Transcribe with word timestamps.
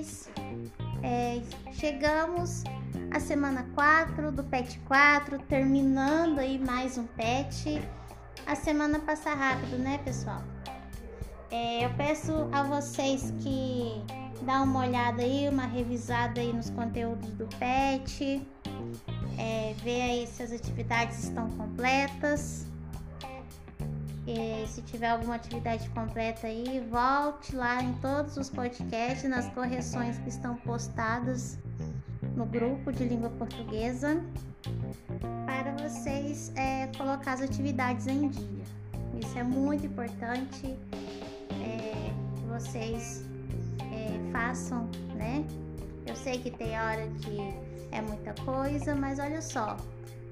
vocês. 0.00 0.28
É, 1.02 1.40
chegamos 1.72 2.64
à 3.10 3.20
semana 3.20 3.66
4 3.74 4.32
do 4.32 4.42
PET 4.44 4.78
4, 4.86 5.38
terminando 5.40 6.38
aí 6.38 6.58
mais 6.58 6.96
um 6.98 7.06
PET. 7.06 7.80
A 8.46 8.54
semana 8.54 8.98
passa 9.00 9.34
rápido, 9.34 9.78
né, 9.78 9.98
pessoal? 10.04 10.42
É, 11.50 11.84
eu 11.84 11.90
peço 11.94 12.32
a 12.52 12.62
vocês 12.62 13.32
que 13.42 14.02
dá 14.42 14.62
uma 14.62 14.80
olhada 14.80 15.22
aí, 15.22 15.48
uma 15.48 15.66
revisada 15.66 16.40
aí 16.40 16.52
nos 16.52 16.70
conteúdos 16.70 17.30
do 17.30 17.46
PET, 17.58 18.46
é, 19.38 19.74
ver 19.82 20.02
aí 20.02 20.26
se 20.26 20.42
as 20.42 20.52
atividades 20.52 21.24
estão 21.24 21.50
completas. 21.50 22.69
Se 24.66 24.82
tiver 24.82 25.08
alguma 25.08 25.34
atividade 25.34 25.88
completa 25.90 26.46
aí, 26.46 26.84
volte 26.90 27.54
lá 27.54 27.82
em 27.82 27.92
todos 27.94 28.36
os 28.36 28.48
podcasts, 28.48 29.28
nas 29.28 29.48
correções 29.52 30.18
que 30.18 30.28
estão 30.28 30.54
postadas 30.56 31.58
no 32.36 32.46
grupo 32.46 32.92
de 32.92 33.04
língua 33.04 33.30
portuguesa, 33.30 34.22
para 35.44 35.72
vocês 35.72 36.52
é, 36.54 36.86
colocar 36.96 37.32
as 37.32 37.40
atividades 37.42 38.06
em 38.06 38.28
dia. 38.28 38.64
Isso 39.18 39.38
é 39.38 39.42
muito 39.42 39.86
importante 39.86 40.78
é, 41.62 42.12
que 42.36 42.42
vocês 42.46 43.24
é, 43.92 44.32
façam, 44.32 44.88
né? 45.14 45.44
Eu 46.06 46.14
sei 46.14 46.38
que 46.38 46.50
tem 46.50 46.78
hora 46.80 47.06
que 47.20 47.36
é 47.90 48.00
muita 48.00 48.32
coisa, 48.44 48.94
mas 48.94 49.18
olha 49.18 49.42
só, 49.42 49.76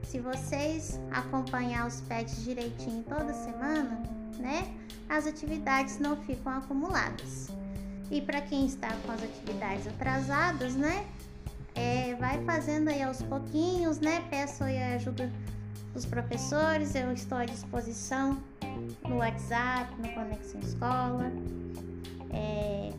se 0.08 0.18
vocês 0.18 0.98
acompanhar 1.10 1.86
os 1.86 2.00
pets 2.00 2.42
direitinho 2.42 3.04
toda 3.04 3.32
semana, 3.34 4.02
né, 4.38 4.66
as 5.06 5.26
atividades 5.26 5.98
não 5.98 6.16
ficam 6.16 6.52
acumuladas. 6.52 7.48
E 8.10 8.22
para 8.22 8.40
quem 8.40 8.64
está 8.66 8.88
com 9.04 9.12
as 9.12 9.22
atividades 9.22 9.86
atrasadas, 9.86 10.74
né, 10.74 11.06
é, 11.74 12.14
vai 12.14 12.42
fazendo 12.44 12.88
aí 12.88 13.02
aos 13.02 13.22
pouquinhos, 13.22 14.00
né? 14.00 14.24
Peço 14.30 14.64
aí 14.64 14.82
a 14.82 14.94
ajuda 14.94 15.30
dos 15.92 16.06
professores, 16.06 16.94
eu 16.94 17.12
estou 17.12 17.36
à 17.36 17.44
disposição 17.44 18.42
no 19.06 19.18
WhatsApp, 19.18 19.94
no 20.00 20.08
Conexão 20.14 20.60
Escola. 20.60 21.30
É, 22.32 22.92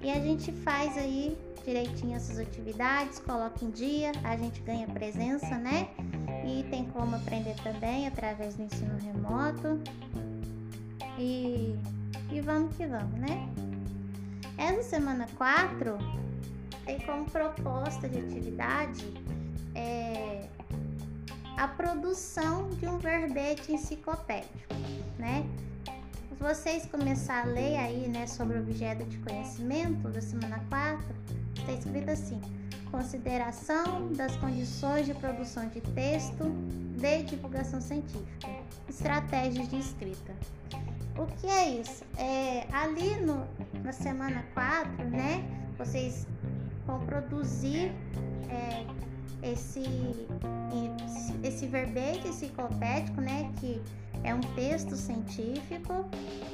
e 0.00 0.10
a 0.10 0.20
gente 0.20 0.52
faz 0.52 0.96
aí 0.96 1.36
direitinho 1.64 2.14
essas 2.14 2.38
atividades, 2.38 3.18
coloca 3.18 3.64
em 3.64 3.70
dia, 3.70 4.12
a 4.22 4.36
gente 4.36 4.60
ganha 4.60 4.86
presença, 4.86 5.58
né? 5.58 5.88
E 6.46 6.62
tem 6.70 6.84
como 6.86 7.16
aprender 7.16 7.56
também 7.56 8.06
através 8.06 8.54
do 8.54 8.62
ensino 8.62 8.96
remoto. 8.98 9.80
E, 11.18 11.74
e 12.30 12.40
vamos 12.40 12.76
que 12.76 12.86
vamos, 12.86 13.18
né? 13.18 13.48
Essa 14.56 14.82
semana 14.82 15.26
4 15.36 15.98
tem 16.84 17.00
como 17.00 17.28
proposta 17.28 18.08
de 18.08 18.20
atividade 18.20 19.04
é, 19.74 20.46
a 21.56 21.66
produção 21.66 22.70
de 22.70 22.86
um 22.86 22.98
verbete 22.98 23.72
enciclopédico, 23.72 24.74
né? 25.18 25.44
Vocês 26.38 26.86
começar 26.86 27.42
a 27.42 27.46
ler 27.46 27.76
aí, 27.76 28.08
né, 28.08 28.26
sobre 28.26 28.58
o 28.58 28.60
objeto 28.60 29.04
de 29.04 29.18
conhecimento 29.18 30.08
da 30.08 30.20
semana 30.20 30.62
4, 30.68 31.04
está 31.58 31.72
escrito 31.72 32.10
assim: 32.10 32.40
consideração 32.90 34.12
das 34.12 34.36
condições 34.36 35.06
de 35.06 35.14
produção 35.14 35.68
de 35.68 35.80
texto 35.80 36.44
de 36.96 37.22
divulgação 37.24 37.80
científica, 37.80 38.48
estratégias 38.88 39.68
de 39.68 39.78
escrita. 39.78 40.34
O 41.18 41.26
que 41.26 41.46
é 41.46 41.80
isso? 41.80 42.04
É, 42.18 42.66
ali 42.72 43.16
no, 43.20 43.46
na 43.82 43.92
semana 43.92 44.44
4, 44.52 45.04
né, 45.04 45.44
vocês 45.78 46.26
vão 46.86 47.00
produzir 47.00 47.92
é, 48.50 48.84
esse, 49.42 49.82
esse 51.42 51.66
verbete 51.66 52.28
enciclopédico, 52.28 53.20
né, 53.20 53.50
que 53.58 53.80
é 54.24 54.34
um 54.34 54.40
texto 54.40 54.96
científico 54.96 56.04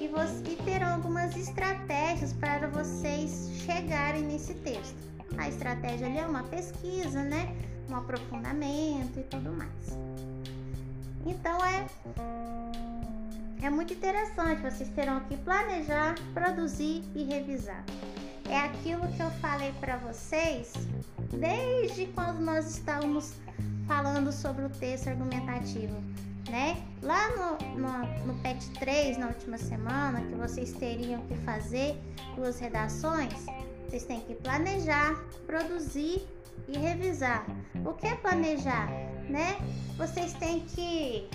e, 0.01 0.09
você, 0.09 0.53
e 0.53 0.57
terão 0.65 0.95
algumas 0.95 1.37
estratégias 1.37 2.33
para 2.33 2.69
vocês 2.69 3.51
chegarem 3.65 4.23
nesse 4.23 4.55
texto. 4.55 5.12
A 5.39 5.49
estratégia 5.49 6.07
ali 6.07 6.19
é 6.19 6.27
uma 6.27 6.43
pesquisa, 6.45 7.23
né? 7.23 7.55
Um 7.91 7.97
aprofundamento 7.97 9.19
e 9.19 9.23
tudo 9.25 9.53
mais. 9.53 9.99
Então 11.27 11.65
é 11.65 11.87
é 13.63 13.71
muito 13.71 13.95
interessante, 13.95 14.61
vocês 14.61 14.89
terão 14.89 15.21
que 15.21 15.37
planejar, 15.37 16.17
produzir 16.35 17.05
e 17.15 17.23
revisar. 17.23 17.85
É 18.49 18.59
aquilo 18.59 19.07
que 19.13 19.23
eu 19.23 19.31
falei 19.33 19.73
para 19.81 19.99
vocês 19.99 20.73
desde 21.31 22.07
quando 22.07 22.41
nós 22.41 22.69
estávamos 22.69 23.35
falando 23.87 24.33
sobre 24.33 24.65
o 24.65 24.69
texto 24.69 25.09
argumentativo 25.09 25.97
né? 26.53 26.83
Lá 27.03 27.31
no, 27.31 27.79
no, 27.79 28.27
no 28.27 28.35
PET 28.43 28.71
3, 28.79 29.19
na 29.19 29.29
última 29.29 29.57
semana, 29.59 30.21
que 30.21 30.35
vocês 30.35 30.73
teriam 30.73 31.23
que 31.23 31.35
fazer 31.37 31.99
duas 32.37 32.59
redações, 32.59 33.47
vocês 33.93 34.05
têm 34.05 34.21
que 34.21 34.35
planejar, 34.37 35.23
produzir 35.47 36.27
e 36.67 36.79
revisar. 36.79 37.45
O 37.85 37.93
que 37.93 38.07
é 38.07 38.15
planejar, 38.15 38.89
né? 39.29 39.59
Vocês 39.99 40.33
têm 40.33 40.61
que 40.61 41.29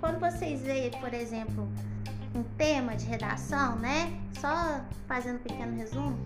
quando 0.00 0.20
vocês 0.20 0.60
veem, 0.60 0.90
por 0.90 1.14
exemplo, 1.14 1.66
um 2.34 2.42
tema 2.58 2.94
de 2.94 3.06
redação, 3.06 3.76
né? 3.76 4.20
Só 4.38 4.84
fazendo 5.08 5.36
um 5.36 5.42
pequeno 5.42 5.74
resumo, 5.74 6.18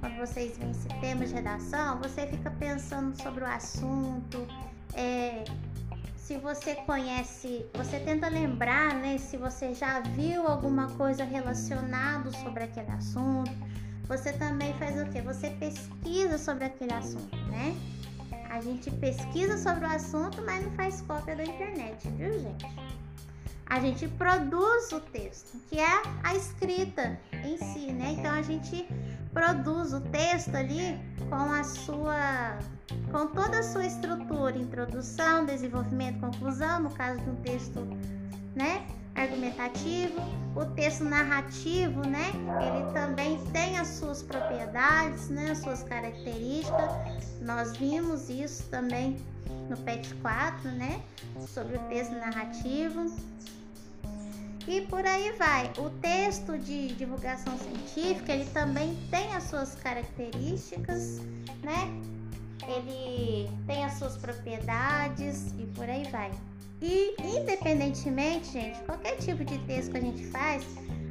quando 0.00 0.18
vocês 0.18 0.58
veem 0.58 0.70
esse 0.70 0.88
tema 1.00 1.24
de 1.24 1.32
redação, 1.32 1.98
você 1.98 2.26
fica 2.26 2.50
pensando 2.50 3.18
sobre 3.22 3.42
o 3.42 3.46
assunto, 3.46 4.46
é, 4.92 5.44
se 6.14 6.36
você 6.36 6.74
conhece, 6.74 7.64
você 7.72 7.98
tenta 8.00 8.28
lembrar, 8.28 8.96
né, 8.96 9.16
se 9.16 9.38
você 9.38 9.72
já 9.72 10.00
viu 10.00 10.46
alguma 10.46 10.88
coisa 10.90 11.24
relacionada 11.24 12.30
sobre 12.32 12.64
aquele 12.64 12.90
assunto. 12.90 13.75
Você 14.08 14.32
também 14.32 14.72
faz 14.74 15.00
o 15.00 15.10
quê? 15.10 15.20
Você 15.22 15.50
pesquisa 15.50 16.38
sobre 16.38 16.64
aquele 16.64 16.92
assunto, 16.92 17.36
né? 17.48 17.76
A 18.50 18.60
gente 18.60 18.90
pesquisa 18.92 19.58
sobre 19.58 19.84
o 19.84 19.88
assunto, 19.88 20.42
mas 20.42 20.64
não 20.64 20.72
faz 20.72 21.00
cópia 21.02 21.36
da 21.36 21.44
internet, 21.44 22.08
viu, 22.10 22.38
gente? 22.38 22.66
A 23.66 23.80
gente 23.80 24.06
produz 24.06 24.92
o 24.92 25.00
texto, 25.00 25.58
que 25.68 25.78
é 25.78 26.02
a 26.22 26.34
escrita 26.34 27.18
em 27.44 27.58
si, 27.58 27.92
né? 27.92 28.14
Então 28.16 28.32
a 28.32 28.42
gente 28.42 28.86
produz 29.32 29.92
o 29.92 30.00
texto 30.00 30.54
ali 30.54 30.98
com 31.28 31.52
a 31.52 31.64
sua 31.64 32.58
com 33.10 33.26
toda 33.26 33.58
a 33.58 33.62
sua 33.62 33.84
estrutura, 33.84 34.56
introdução, 34.56 35.44
desenvolvimento, 35.44 36.20
conclusão, 36.20 36.80
no 36.80 36.90
caso 36.90 37.20
de 37.20 37.30
um 37.30 37.36
texto, 37.36 37.80
né, 38.54 38.86
argumentativo, 39.16 40.20
o 40.54 40.64
texto 40.74 41.04
narrativo, 41.04 42.00
né, 42.06 42.32
ele 42.60 42.92
também 42.92 43.38
tem 43.52 43.78
as 43.78 43.88
suas 43.88 44.22
propriedades, 44.22 45.28
né, 45.28 45.50
as 45.50 45.58
suas 45.58 45.82
características. 45.82 46.90
Nós 47.42 47.76
vimos 47.76 48.28
isso 48.30 48.62
também 48.70 49.18
no 49.68 49.76
PET 49.78 50.14
4, 50.16 50.70
né, 50.72 51.02
sobre 51.46 51.76
o 51.76 51.80
texto 51.88 52.12
narrativo. 52.12 53.12
E 54.66 54.80
por 54.82 55.06
aí 55.06 55.30
vai. 55.32 55.70
O 55.78 55.90
texto 56.00 56.58
de 56.58 56.88
divulgação 56.94 57.56
científica, 57.56 58.32
ele 58.32 58.46
também 58.46 58.98
tem 59.10 59.32
as 59.32 59.44
suas 59.44 59.76
características, 59.76 61.20
né? 61.62 61.88
Ele 62.66 63.48
tem 63.64 63.84
as 63.84 63.92
suas 63.92 64.16
propriedades 64.16 65.52
e 65.56 65.66
por 65.66 65.88
aí 65.88 66.02
vai. 66.10 66.32
E 66.80 67.14
independentemente, 67.22 68.52
gente, 68.52 68.78
qualquer 68.84 69.16
tipo 69.16 69.44
de 69.44 69.58
texto 69.60 69.92
que 69.92 69.98
a 69.98 70.00
gente 70.00 70.26
faz, 70.26 70.64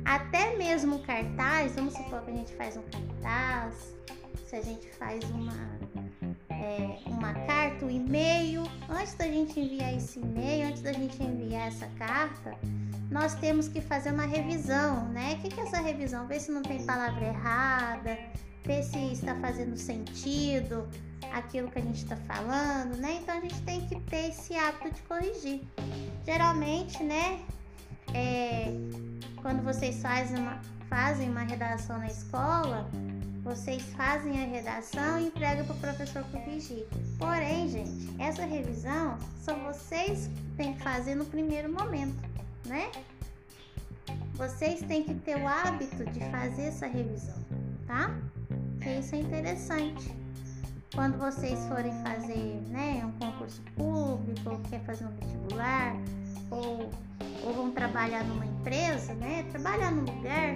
até 0.03 0.55
mesmo 0.55 0.99
cartaz, 0.99 1.73
vamos 1.75 1.93
supor 1.93 2.21
que 2.21 2.31
a 2.31 2.35
gente 2.35 2.53
faz 2.53 2.77
um 2.77 2.83
cartaz, 2.83 3.95
se 4.45 4.55
a 4.55 4.61
gente 4.61 4.87
faz 4.91 5.23
uma, 5.31 5.79
é, 6.49 6.99
uma 7.07 7.33
carta, 7.33 7.85
um 7.85 7.89
e-mail, 7.89 8.63
antes 8.87 9.15
da 9.15 9.25
gente 9.25 9.59
enviar 9.59 9.95
esse 9.95 10.19
e-mail, 10.19 10.67
antes 10.67 10.81
da 10.83 10.93
gente 10.93 11.21
enviar 11.21 11.67
essa 11.67 11.87
carta, 11.97 12.55
nós 13.09 13.33
temos 13.35 13.67
que 13.67 13.81
fazer 13.81 14.11
uma 14.11 14.25
revisão, 14.25 15.07
né? 15.09 15.33
O 15.33 15.49
que 15.49 15.59
é 15.59 15.63
essa 15.63 15.81
revisão? 15.81 16.27
Ver 16.27 16.39
se 16.39 16.51
não 16.51 16.61
tem 16.61 16.85
palavra 16.85 17.25
errada, 17.25 18.17
ver 18.65 18.83
se 18.83 18.97
está 19.13 19.35
fazendo 19.35 19.77
sentido 19.77 20.87
aquilo 21.31 21.69
que 21.69 21.79
a 21.79 21.81
gente 21.81 22.03
está 22.03 22.15
falando, 22.15 22.97
né? 22.97 23.19
Então 23.21 23.37
a 23.37 23.41
gente 23.41 23.61
tem 23.61 23.81
que 23.87 23.99
ter 24.01 24.29
esse 24.29 24.55
hábito 24.55 24.91
de 24.91 25.01
corrigir. 25.03 25.61
Geralmente, 26.25 27.03
né? 27.03 27.39
É, 28.13 28.71
quando 29.41 29.63
vocês 29.63 30.01
fazem 30.01 30.37
uma, 30.37 30.59
fazem 30.89 31.29
uma 31.29 31.41
redação 31.41 31.97
na 31.97 32.07
escola, 32.07 32.89
vocês 33.43 33.83
fazem 33.97 34.43
a 34.43 34.47
redação 34.47 35.19
e 35.19 35.27
entregam 35.27 35.65
para 35.65 35.75
o 35.75 35.79
professor 35.79 36.23
corrigir. 36.25 36.87
Porém, 37.17 37.67
gente, 37.67 38.15
essa 38.19 38.45
revisão 38.45 39.17
são 39.37 39.63
vocês 39.65 40.29
têm 40.57 40.73
que 40.73 40.81
fazer 40.81 41.15
no 41.15 41.25
primeiro 41.25 41.71
momento 41.71 42.35
né? 42.65 42.91
Vocês 44.33 44.81
têm 44.81 45.03
que 45.03 45.13
ter 45.13 45.37
o 45.37 45.47
hábito 45.47 46.05
de 46.05 46.19
fazer 46.29 46.63
essa 46.63 46.87
revisão, 46.87 47.35
tá? 47.87 48.15
Porque 48.85 48.99
isso 48.99 49.15
é 49.15 49.19
interessante. 49.19 50.15
Quando 50.93 51.17
vocês 51.17 51.59
forem 51.65 51.91
fazer 52.03 52.61
né, 52.69 53.03
um 53.03 53.11
concurso 53.13 53.59
público, 53.75 54.47
ou 54.51 54.59
quer 54.69 54.79
fazer 54.81 55.05
um 55.05 55.11
vestibular, 55.15 55.95
ou, 56.51 56.91
ou 57.43 57.53
vão 57.53 57.71
trabalhar 57.71 58.23
numa 58.23 58.45
empresa, 58.45 59.15
né? 59.15 59.43
Trabalhar 59.51 59.91
num 59.91 60.03
lugar, 60.03 60.53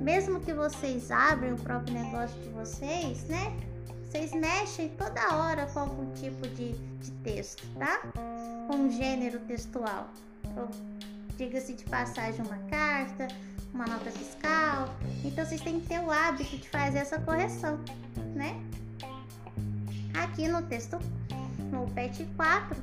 mesmo 0.00 0.40
que 0.40 0.52
vocês 0.52 1.12
abrem 1.12 1.52
o 1.52 1.56
próprio 1.56 1.94
negócio 1.94 2.36
de 2.40 2.48
vocês, 2.48 3.24
né? 3.28 3.56
Vocês 4.04 4.32
mexem 4.32 4.88
toda 4.90 5.36
hora 5.36 5.66
com 5.66 5.78
algum 5.78 6.12
tipo 6.14 6.46
de, 6.48 6.72
de 6.72 7.10
texto, 7.22 7.64
tá? 7.78 8.00
Com 8.66 8.76
um 8.76 8.90
gênero 8.90 9.38
textual. 9.40 10.10
Diga-se 11.36 11.74
de 11.74 11.84
passagem 11.84 12.44
uma 12.44 12.58
carta, 12.68 13.28
uma 13.72 13.86
nota 13.86 14.10
fiscal. 14.10 14.94
Então 15.24 15.44
vocês 15.44 15.60
têm 15.60 15.80
que 15.80 15.88
ter 15.88 16.00
o 16.00 16.10
hábito 16.10 16.56
de 16.56 16.68
fazer 16.68 16.98
essa 16.98 17.18
correção, 17.18 17.78
né? 18.34 18.60
Aqui 20.14 20.46
no 20.46 20.62
texto, 20.62 20.98
no 21.70 21.86
PET 21.92 22.28
4, 22.36 22.76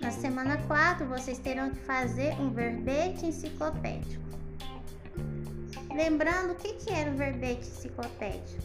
na 0.00 0.10
semana 0.10 0.56
4, 0.66 1.06
vocês 1.06 1.38
terão 1.38 1.70
que 1.70 1.80
fazer 1.80 2.32
um 2.40 2.50
verbete 2.50 3.26
enciclopédico. 3.26 4.24
Lembrando 5.94 6.52
o 6.52 6.54
que, 6.56 6.74
que 6.74 6.90
era 6.90 7.10
o 7.10 7.14
verbete 7.14 7.66
enciclopédico? 7.66 8.62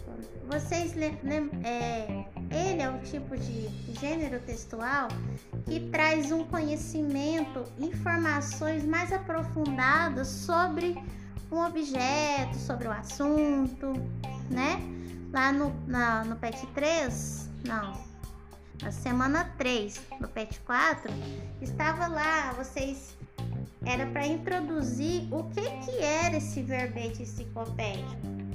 Vocês 0.47 0.93
é, 0.97 2.25
ele 2.51 2.81
é 2.81 2.89
um 2.89 2.99
tipo 2.99 3.37
de 3.37 3.69
gênero 3.99 4.39
textual 4.41 5.07
que 5.65 5.79
traz 5.91 6.31
um 6.31 6.43
conhecimento, 6.43 7.63
informações 7.79 8.83
mais 8.83 9.13
aprofundadas 9.13 10.27
sobre 10.27 11.01
um 11.51 11.65
objeto, 11.65 12.57
sobre 12.57 12.87
o 12.87 12.91
assunto, 12.91 13.93
né? 14.49 14.81
Lá 15.31 15.51
no, 15.51 15.73
na, 15.87 16.23
no 16.23 16.35
PET 16.37 16.65
3, 16.67 17.49
não, 17.65 17.93
na 18.81 18.91
semana 18.91 19.45
3 19.57 20.01
do 20.19 20.27
PET 20.27 20.59
4, 20.61 21.11
estava 21.61 22.07
lá, 22.07 22.53
vocês 22.53 23.17
era 23.85 24.05
para 24.07 24.25
introduzir 24.27 25.27
o 25.33 25.43
que 25.45 25.61
que 25.61 25.97
era 25.99 26.37
esse 26.37 26.61
verbete 26.61 27.23
enciclopédico. 27.23 28.09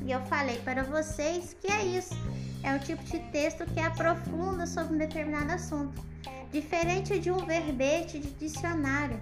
E 0.04 0.12
eu 0.12 0.20
falei 0.26 0.58
para 0.58 0.84
vocês 0.84 1.56
que 1.60 1.70
é 1.70 1.84
isso. 1.84 2.14
É 2.62 2.72
um 2.72 2.78
tipo 2.78 3.02
de 3.04 3.19
texto 3.31 3.64
que 3.66 3.81
aprofunda 3.81 4.66
sobre 4.66 4.94
um 4.94 4.99
determinado 4.99 5.52
assunto, 5.52 6.04
diferente 6.52 7.19
de 7.19 7.31
um 7.31 7.44
verbete 7.44 8.19
de 8.19 8.31
dicionário, 8.31 9.20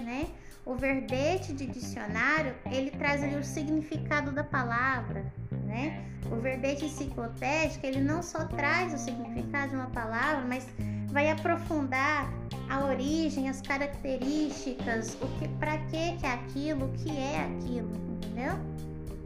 né? 0.00 0.28
O 0.64 0.74
verbete 0.74 1.52
de 1.52 1.66
dicionário, 1.66 2.54
ele 2.70 2.90
traz 2.92 3.22
ali 3.22 3.34
o 3.34 3.42
significado 3.42 4.30
da 4.30 4.44
palavra, 4.44 5.24
né? 5.66 6.04
O 6.30 6.36
verbete 6.36 6.84
enciclopédico, 6.84 7.84
ele 7.84 8.00
não 8.00 8.22
só 8.22 8.44
traz 8.44 8.94
o 8.94 8.98
significado 8.98 9.70
de 9.70 9.76
uma 9.76 9.90
palavra, 9.90 10.44
mas 10.46 10.66
vai 11.08 11.30
aprofundar 11.30 12.32
a 12.70 12.84
origem, 12.84 13.48
as 13.48 13.60
características, 13.60 15.16
o 15.20 15.26
que, 15.38 15.48
para 15.58 15.78
que 15.78 16.16
que 16.16 16.26
é 16.26 16.32
aquilo, 16.32 16.86
o 16.86 16.92
que 16.92 17.10
é 17.10 17.44
aquilo, 17.44 17.92
entendeu? 18.14 18.54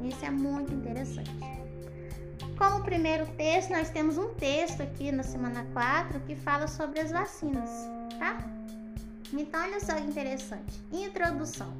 Isso 0.03 0.25
é 0.25 0.31
muito 0.31 0.73
interessante. 0.73 1.31
Como 2.57 2.83
primeiro 2.83 3.27
texto, 3.37 3.71
nós 3.71 3.91
temos 3.91 4.17
um 4.17 4.33
texto 4.35 4.83
aqui 4.83 5.13
na 5.13 5.23
semana 5.23 5.67
4 5.73 6.19
que 6.21 6.35
fala 6.35 6.67
sobre 6.67 7.01
as 7.01 7.11
vacinas, 7.11 7.71
tá? 8.19 8.39
Então, 9.33 9.61
olha 9.63 9.81
só 9.81 9.95
que 9.95 10.05
interessante. 10.05 10.81
Introdução. 10.93 11.73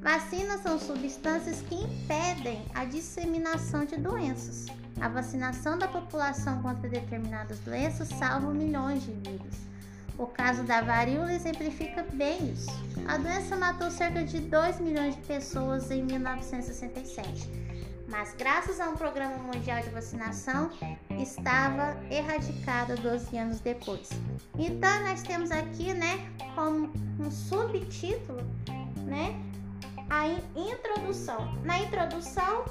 Vacinas 0.00 0.62
são 0.62 0.78
substâncias 0.78 1.60
que 1.62 1.74
impedem 1.74 2.64
a 2.74 2.84
disseminação 2.84 3.84
de 3.84 3.96
doenças. 3.96 4.66
A 5.00 5.08
vacinação 5.08 5.78
da 5.78 5.88
população 5.88 6.62
contra 6.62 6.88
determinadas 6.88 7.58
doenças 7.60 8.08
salva 8.08 8.52
milhões 8.52 9.02
de 9.02 9.12
vidas. 9.12 9.68
O 10.18 10.26
caso 10.26 10.64
da 10.64 10.80
varíola 10.80 11.32
exemplifica 11.32 12.04
bem 12.12 12.52
isso. 12.52 12.70
A 13.06 13.16
doença 13.16 13.56
matou 13.56 13.90
cerca 13.90 14.24
de 14.24 14.40
2 14.40 14.80
milhões 14.80 15.14
de 15.14 15.22
pessoas 15.22 15.90
em 15.90 16.02
1967, 16.02 17.48
mas 18.08 18.34
graças 18.36 18.80
a 18.80 18.88
um 18.88 18.96
programa 18.96 19.36
mundial 19.36 19.82
de 19.82 19.90
vacinação, 19.90 20.70
estava 21.18 21.96
erradicada 22.10 22.96
12 22.96 23.36
anos 23.36 23.60
depois. 23.60 24.08
Então 24.58 25.02
nós 25.04 25.22
temos 25.22 25.50
aqui, 25.50 25.92
né, 25.92 26.26
como 26.54 26.90
um 27.20 27.30
subtítulo, 27.30 28.40
né, 29.06 29.38
a 30.08 30.26
introdução. 30.56 31.54
Na 31.64 31.78
introdução, 31.80 32.64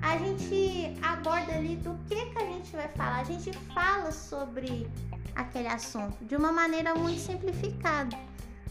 a 0.00 0.16
gente 0.16 0.96
aborda 1.02 1.54
ali 1.54 1.76
do 1.76 1.98
que 2.08 2.26
que 2.26 2.38
a 2.38 2.46
gente 2.46 2.74
vai 2.74 2.88
falar. 2.88 3.20
A 3.20 3.24
gente 3.24 3.52
fala 3.74 4.12
sobre 4.12 4.88
aquele 5.34 5.68
assunto 5.68 6.24
de 6.24 6.36
uma 6.36 6.52
maneira 6.52 6.94
muito 6.94 7.20
simplificada. 7.20 8.16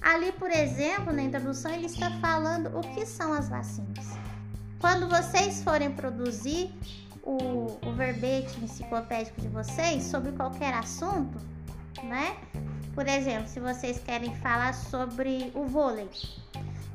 Ali, 0.02 0.32
por 0.34 0.52
exemplo, 0.52 1.14
na 1.14 1.24
introdução, 1.24 1.72
ele 1.72 1.86
está 1.86 2.10
falando 2.20 2.78
o 2.78 2.82
que 2.94 3.06
são 3.06 3.34
as 3.34 3.50
vacinas. 3.50 4.23
Quando 4.84 5.08
vocês 5.08 5.64
forem 5.64 5.94
produzir 5.94 6.70
o, 7.24 7.68
o 7.88 7.94
verbete 7.96 8.62
enciclopédico 8.62 9.40
de 9.40 9.48
vocês 9.48 10.04
sobre 10.04 10.34
qualquer 10.34 10.74
assunto, 10.74 11.40
né? 12.04 12.36
Por 12.94 13.08
exemplo, 13.08 13.48
se 13.48 13.62
vocês 13.62 13.98
querem 14.00 14.36
falar 14.42 14.74
sobre 14.74 15.54
o 15.56 15.64
vôlei. 15.64 16.10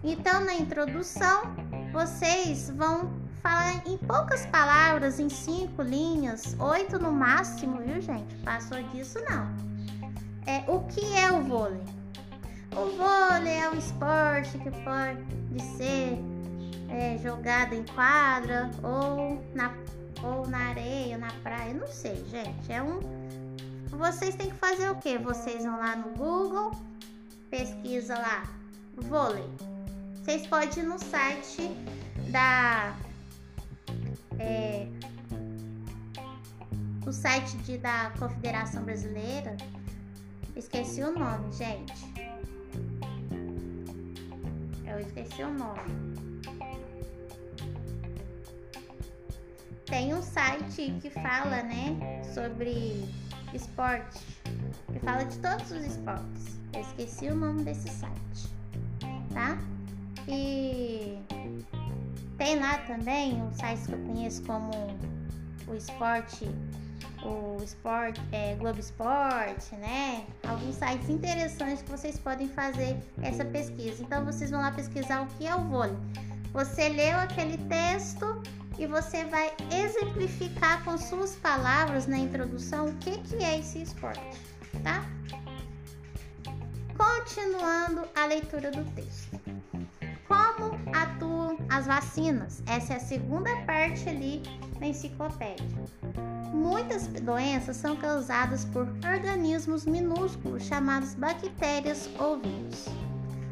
Então, 0.04 0.44
na 0.44 0.52
introdução, 0.52 1.44
vocês 1.90 2.68
vão 2.68 3.10
falar 3.42 3.82
em 3.86 3.96
poucas 3.96 4.44
palavras, 4.44 5.18
em 5.18 5.30
cinco 5.30 5.80
linhas, 5.80 6.54
oito 6.60 6.98
no 6.98 7.10
máximo, 7.10 7.78
viu, 7.78 8.02
gente? 8.02 8.34
Passou 8.44 8.82
disso, 8.90 9.18
não. 9.30 9.48
É, 10.44 10.62
o 10.70 10.80
que 10.88 11.14
é 11.14 11.32
o 11.32 11.42
vôlei? 11.42 11.80
O 12.70 12.84
vôlei 12.98 13.54
é 13.54 13.70
um 13.70 13.78
esporte 13.78 14.58
que 14.58 14.70
pode 14.82 15.62
ser 15.78 16.22
é, 16.88 17.18
jogado 17.18 17.74
em 17.74 17.84
quadra 17.84 18.70
ou 18.82 19.42
na, 19.54 19.74
ou 20.22 20.46
na 20.46 20.58
areia, 20.70 21.18
na 21.18 21.30
praia, 21.42 21.74
não 21.74 21.86
sei, 21.88 22.24
gente. 22.26 22.72
É 22.72 22.82
um. 22.82 23.00
Vocês 23.90 24.34
têm 24.34 24.50
que 24.50 24.56
fazer 24.56 24.90
o 24.90 24.96
que? 24.96 25.18
Vocês 25.18 25.64
vão 25.64 25.78
lá 25.78 25.96
no 25.96 26.14
Google, 26.16 26.72
pesquisa 27.50 28.14
lá, 28.18 28.44
vôlei. 28.96 29.48
Vocês 30.16 30.46
podem 30.46 30.84
ir 30.84 30.86
no 30.86 30.98
site 30.98 31.70
da. 32.30 32.94
É, 34.38 34.86
o 37.06 37.12
site 37.12 37.56
de, 37.58 37.78
da 37.78 38.12
Confederação 38.18 38.84
Brasileira. 38.84 39.56
Esqueci 40.54 41.02
o 41.02 41.16
nome, 41.16 41.50
gente. 41.52 41.94
Eu 44.86 45.00
esqueci 45.00 45.42
o 45.42 45.52
nome. 45.52 46.17
Tem 49.88 50.12
um 50.12 50.22
site 50.22 50.92
que 51.00 51.08
fala, 51.08 51.62
né, 51.62 52.22
sobre 52.34 53.08
esporte, 53.54 54.20
que 54.92 54.98
fala 54.98 55.24
de 55.24 55.38
todos 55.38 55.70
os 55.70 55.82
esportes. 55.82 56.58
Eu 56.74 56.82
esqueci 56.82 57.28
o 57.28 57.34
nome 57.34 57.64
desse 57.64 57.88
site, 57.88 58.52
tá? 59.32 59.58
E 60.28 61.18
tem 62.36 62.58
lá 62.58 62.76
também 62.86 63.40
um 63.42 63.50
site 63.52 63.86
que 63.86 63.92
eu 63.92 63.98
conheço 64.00 64.42
como 64.42 64.70
o 65.66 65.74
esporte, 65.74 66.46
o 67.22 67.62
esporte, 67.64 68.20
é, 68.30 68.56
Globo 68.56 68.78
Esporte, 68.78 69.74
né? 69.76 70.26
Alguns 70.46 70.74
sites 70.74 71.08
interessantes 71.08 71.80
que 71.80 71.90
vocês 71.90 72.18
podem 72.18 72.46
fazer 72.48 72.94
essa 73.22 73.42
pesquisa. 73.42 74.02
Então 74.02 74.22
vocês 74.22 74.50
vão 74.50 74.60
lá 74.60 74.70
pesquisar 74.70 75.22
o 75.22 75.26
que 75.26 75.46
é 75.46 75.54
o 75.54 75.64
vôlei. 75.64 75.96
Você 76.52 76.90
leu 76.90 77.18
aquele 77.18 77.56
texto 77.68 78.42
e 78.78 78.86
você 78.86 79.24
vai 79.24 79.52
exemplificar 79.72 80.84
com 80.84 80.96
suas 80.96 81.34
palavras 81.36 82.06
na 82.06 82.16
introdução 82.16 82.86
o 82.86 82.94
que, 82.96 83.18
que 83.18 83.36
é 83.42 83.58
esse 83.58 83.82
esporte, 83.82 84.40
tá? 84.82 85.04
Continuando 86.96 88.08
a 88.14 88.26
leitura 88.26 88.70
do 88.70 88.84
texto. 88.92 89.40
Como 90.26 90.78
atuam 90.94 91.58
as 91.68 91.86
vacinas? 91.86 92.62
Essa 92.66 92.94
é 92.94 92.96
a 92.96 93.00
segunda 93.00 93.50
parte 93.62 94.08
ali 94.08 94.42
da 94.78 94.86
enciclopédia. 94.86 95.66
Muitas 96.52 97.06
doenças 97.06 97.76
são 97.76 97.96
causadas 97.96 98.64
por 98.66 98.88
organismos 99.04 99.84
minúsculos 99.86 100.64
chamados 100.64 101.14
bactérias 101.14 102.08
ou 102.18 102.38
vírus. 102.40 102.86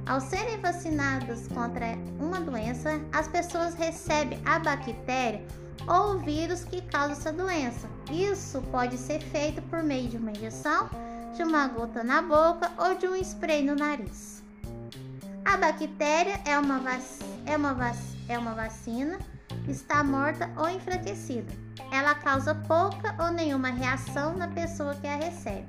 Ao 0.07 0.21
serem 0.21 0.61
vacinadas 0.61 1.49
contra 1.49 1.87
uma 2.21 2.41
doença, 2.41 3.01
as 3.13 3.27
pessoas 3.27 3.75
recebem 3.75 4.41
a 4.45 4.59
bactéria 4.59 5.45
ou 5.89 6.15
o 6.15 6.19
vírus 6.19 6.65
que 6.65 6.81
causa 6.83 7.13
essa 7.13 7.33
doença. 7.33 7.89
Isso 8.11 8.63
pode 8.71 8.97
ser 8.97 9.21
feito 9.21 9.61
por 9.63 9.83
meio 9.83 10.09
de 10.09 10.17
uma 10.17 10.31
injeção, 10.31 10.89
de 11.35 11.43
uma 11.43 11.67
gota 11.69 12.05
na 12.05 12.23
boca 12.23 12.71
ou 12.79 12.95
de 12.95 13.09
um 13.09 13.17
spray 13.17 13.65
no 13.65 13.75
nariz. 13.75 14.43
A 15.45 15.57
bactéria 15.57 16.41
é 16.45 16.59
uma, 16.59 16.79
vac... 16.79 17.03
é 17.45 17.57
uma, 17.57 17.75
vac... 17.75 17.97
é 18.29 18.39
uma 18.39 18.55
vacina 18.55 19.19
está 19.69 20.03
morta 20.03 20.51
ou 20.57 20.69
enfraquecida. 20.69 21.53
Ela 21.93 22.15
causa 22.15 22.55
pouca 22.55 23.15
ou 23.23 23.31
nenhuma 23.31 23.69
reação 23.69 24.37
na 24.37 24.49
pessoa 24.49 24.95
que 24.95 25.07
a 25.07 25.17
recebe, 25.17 25.67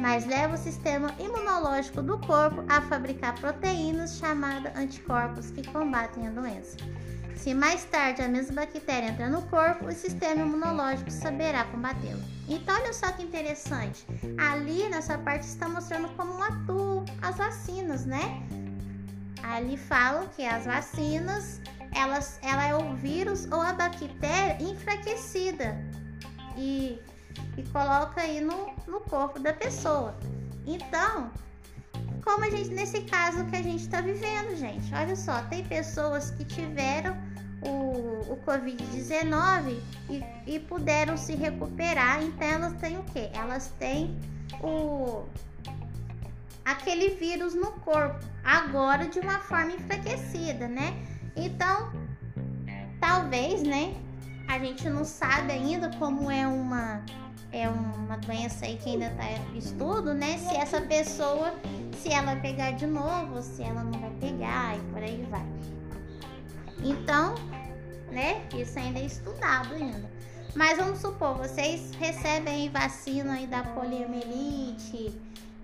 mas 0.00 0.26
leva 0.26 0.54
o 0.54 0.58
sistema 0.58 1.14
imunológico 1.18 2.02
do 2.02 2.18
corpo 2.18 2.64
a 2.68 2.80
fabricar 2.82 3.34
proteínas 3.40 4.18
chamadas 4.18 4.76
anticorpos 4.76 5.50
que 5.50 5.66
combatem 5.68 6.26
a 6.28 6.30
doença. 6.30 6.76
Se 7.36 7.52
mais 7.52 7.84
tarde 7.84 8.22
a 8.22 8.28
mesma 8.28 8.62
bactéria 8.62 9.08
entra 9.08 9.28
no 9.28 9.42
corpo, 9.42 9.86
o 9.86 9.92
sistema 9.92 10.40
imunológico 10.40 11.10
saberá 11.10 11.64
combatê-la. 11.64 12.22
Então, 12.48 12.74
olha 12.74 12.92
só 12.92 13.10
que 13.12 13.22
interessante. 13.22 14.06
Ali 14.38 14.88
nessa 14.88 15.18
parte 15.18 15.42
está 15.42 15.68
mostrando 15.68 16.08
como 16.16 16.42
atuam 16.42 17.04
as 17.20 17.36
vacinas, 17.36 18.06
né? 18.06 18.42
Ali 19.42 19.76
falam 19.76 20.26
que 20.28 20.46
as 20.46 20.64
vacinas, 20.64 21.60
elas, 21.94 22.38
ela 22.42 22.66
é 22.66 22.74
o 22.74 22.94
vírus 22.94 23.46
ou 23.52 23.60
a 23.60 23.74
bactéria 23.74 24.56
enfraquecida 24.62 25.76
e, 26.56 26.98
e 27.56 27.62
coloca 27.64 28.20
aí 28.20 28.40
no, 28.40 28.72
no 28.86 29.00
corpo 29.00 29.38
da 29.38 29.52
pessoa. 29.52 30.14
Então, 30.66 31.30
como 32.24 32.44
a 32.44 32.50
gente, 32.50 32.70
nesse 32.70 33.02
caso 33.02 33.44
que 33.46 33.56
a 33.56 33.62
gente 33.62 33.82
está 33.82 34.00
vivendo, 34.00 34.56
gente, 34.56 34.92
olha 34.94 35.14
só, 35.14 35.42
tem 35.42 35.64
pessoas 35.64 36.30
que 36.30 36.44
tiveram 36.44 37.16
o, 37.62 38.32
o 38.32 38.36
Covid-19 38.46 39.78
e, 40.08 40.24
e 40.46 40.58
puderam 40.60 41.16
se 41.16 41.34
recuperar, 41.34 42.22
então 42.22 42.46
elas 42.46 42.72
têm 42.74 42.98
o 42.98 43.02
que? 43.04 43.30
Elas 43.32 43.68
têm 43.78 44.18
o 44.62 45.24
aquele 46.64 47.10
vírus 47.10 47.54
no 47.54 47.72
corpo, 47.72 48.24
agora 48.42 49.06
de 49.06 49.20
uma 49.20 49.38
forma 49.40 49.72
enfraquecida, 49.72 50.66
né? 50.66 50.96
Então, 51.36 51.92
talvez, 53.00 53.62
né? 53.62 53.94
A 54.48 54.58
gente 54.58 54.88
não 54.88 55.04
sabe 55.04 55.52
ainda 55.52 55.90
como 55.98 56.30
é 56.30 56.46
uma 56.46 57.02
é 57.54 57.68
uma 57.68 58.16
doença 58.16 58.66
aí 58.66 58.76
que 58.76 58.90
ainda 58.90 59.06
está 59.06 59.30
em 59.30 59.58
estudo, 59.58 60.12
né? 60.12 60.36
Se 60.38 60.56
essa 60.56 60.80
pessoa, 60.80 61.54
se 62.02 62.12
ela 62.12 62.34
pegar 62.36 62.72
de 62.72 62.86
novo, 62.86 63.40
se 63.40 63.62
ela 63.62 63.84
não 63.84 64.00
vai 64.00 64.10
pegar 64.20 64.76
e 64.76 64.80
por 64.92 65.00
aí 65.00 65.24
vai. 65.30 65.46
Então, 66.82 67.36
né? 68.10 68.44
Isso 68.52 68.76
ainda 68.76 68.98
é 68.98 69.06
estudado 69.06 69.72
ainda. 69.72 70.10
Mas 70.56 70.78
vamos 70.78 70.98
supor, 70.98 71.34
vocês 71.34 71.92
recebem 71.98 72.68
vacina 72.70 73.34
aí 73.34 73.46
da 73.46 73.62
poliomielite, 73.62 75.16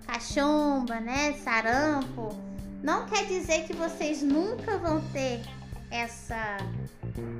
cachumba, 0.07 0.99
né? 1.01 1.33
Sarampo. 1.43 2.29
Não 2.81 3.05
quer 3.05 3.25
dizer 3.25 3.65
que 3.65 3.73
vocês 3.73 4.21
nunca 4.21 4.77
vão 4.77 5.01
ter 5.11 5.41
essa 5.89 6.57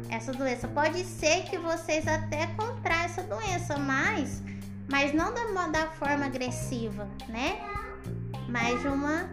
essa 0.10 0.32
doença. 0.32 0.68
Pode 0.68 1.04
ser 1.04 1.44
que 1.44 1.58
vocês 1.58 2.08
até 2.08 2.48
contraem 2.48 3.04
essa 3.04 3.24
doença, 3.24 3.78
mas 3.78 4.42
mas 4.90 5.14
não 5.14 5.34
da, 5.34 5.68
da 5.68 5.88
forma 5.92 6.26
agressiva, 6.26 7.08
né? 7.30 7.62
Mas 8.50 8.82
de 8.82 8.88
uma 8.88 9.30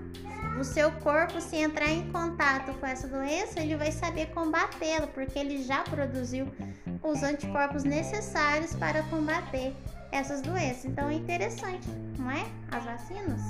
o 0.59 0.65
seu 0.65 0.91
corpo 0.93 1.41
se 1.41 1.57
entrar 1.57 1.89
em 1.89 2.11
contato 2.11 2.73
com 2.79 2.87
essa 2.87 3.07
doença, 3.07 3.61
ele 3.61 3.77
vai 3.77 3.93
saber 3.93 4.27
combatê-la, 4.31 5.07
porque 5.07 5.39
ele 5.39 5.63
já 5.63 5.83
produziu 5.83 6.49
os 7.03 7.23
anticorpos 7.23 7.85
necessários 7.85 8.75
para 8.75 9.03
combater 9.05 9.75
essas 10.11 10.41
doenças. 10.41 10.85
Então 10.85 11.09
é 11.09 11.15
interessante, 11.15 11.89
não 12.19 12.31
é? 12.31 12.45
As 12.71 12.85
vacinas. 12.85 13.41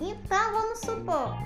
Então 0.00 0.52
vamos 0.52 0.80
supor, 0.80 1.36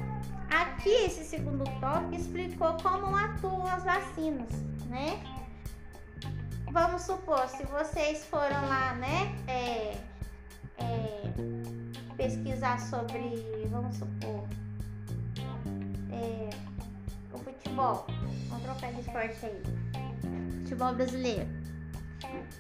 aqui 0.63 0.89
esse 0.89 1.25
segundo 1.25 1.65
tópico 1.81 2.15
explicou 2.15 2.77
como 2.83 3.15
atuam 3.15 3.67
as 3.67 3.85
vacinas, 3.85 4.53
né? 4.89 5.21
Vamos 6.73 7.03
supor, 7.03 7.49
se 7.49 7.65
vocês 7.65 8.25
foram 8.27 8.69
lá, 8.69 8.95
né, 8.95 9.35
é, 9.47 9.97
é, 10.79 11.23
pesquisar 12.17 12.79
sobre, 12.79 13.67
vamos 13.71 13.97
supor, 13.97 14.47
é, 16.13 16.51
o 17.33 17.39
futebol, 17.39 18.07
vamos 18.49 18.65
trocar 18.65 18.93
de 18.93 19.01
esporte 19.01 19.47
aí, 19.47 19.63
futebol 20.59 20.95
brasileiro. 20.95 21.49